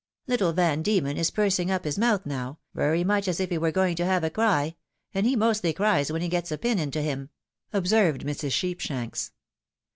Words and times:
Little 0.25 0.51
Van 0.51 0.81
Diemen 0.81 1.15
is 1.15 1.29
pursing 1.29 1.69
up 1.69 1.83
his 1.85 1.99
mouth 1.99 2.25
now, 2.25 2.57
very 2.73 3.03
much 3.03 3.27
as 3.27 3.39
if 3.39 3.51
he 3.51 3.59
were 3.59 3.69
going 3.71 3.95
to 3.97 4.05
have 4.05 4.23
a 4.23 4.31
cry— 4.31 4.75
and 5.13 5.27
he 5.27 5.35
mostly 5.35 5.73
cries 5.73 6.11
when 6.11 6.23
he 6.23 6.27
gets 6.27 6.51
a 6.51 6.57
pin 6.57 6.79
into 6.79 7.03
him," 7.03 7.29
observed 7.71 8.23
Mrs. 8.25 8.51
Sheepshanks. 8.51 9.29